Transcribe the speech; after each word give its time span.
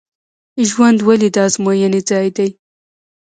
ژوند 0.69 0.99
ولې 1.07 1.29
د 1.31 1.37
ازموینې 1.47 2.01
ځای 2.09 2.27
دی؟ 2.37 2.49